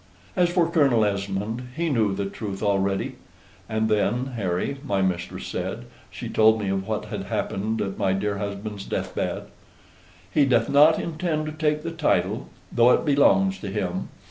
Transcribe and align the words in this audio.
"As 0.35 0.49
for 0.49 0.67
Colonel 0.67 1.05
Esmond, 1.05 1.61
he 1.75 1.91
knew 1.91 2.15
the 2.15 2.25
truth 2.25 2.63
already." 2.63 3.17
("And 3.69 3.87
then, 3.87 4.25
Harry," 4.35 4.77
my 4.83 5.03
mistress 5.03 5.45
said, 5.45 5.85
"she 6.09 6.27
told 6.27 6.59
me 6.59 6.69
of 6.69 6.87
what 6.87 7.05
had 7.05 7.25
happened 7.25 7.83
at 7.83 7.99
my 7.99 8.11
dear 8.13 8.39
husband's 8.39 8.85
death 8.85 9.13
bed"). 9.13 9.43
"He 10.31 10.43
doth 10.45 10.69
not 10.71 10.97
intend 10.99 11.45
to 11.45 11.51
take 11.51 11.83
the 11.83 11.91
title, 11.91 12.49
though 12.71 12.91
it 12.93 13.05
belongs 13.05 13.59
to 13.59 13.67
him. 13.67 14.09